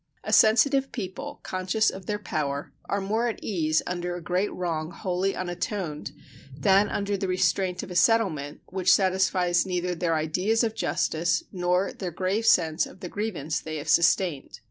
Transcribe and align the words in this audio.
A 0.23 0.33
sensitive 0.33 0.91
people, 0.91 1.41
conscious 1.43 1.91
of 1.91 2.07
their 2.07 2.17
power, 2.17 2.73
are 2.89 3.01
more 3.01 3.27
at 3.27 3.37
ease 3.43 3.83
under 3.85 4.15
a 4.15 4.19
great 4.23 4.51
wrong 4.51 4.89
wholly 4.89 5.35
unatoned 5.35 6.11
than 6.57 6.89
under 6.89 7.15
the 7.15 7.27
restraint 7.27 7.83
of 7.83 7.91
a 7.91 7.95
settlement 7.95 8.61
which 8.65 8.91
satisfies 8.93 9.63
neither 9.63 9.93
their 9.93 10.15
ideas 10.15 10.63
of 10.63 10.73
justice 10.73 11.43
nor 11.51 11.93
their 11.93 12.09
grave 12.09 12.47
sense 12.47 12.87
of 12.87 13.01
the 13.01 13.09
grievance 13.09 13.59
they 13.59 13.75
have 13.77 13.89
sustained. 13.89 14.57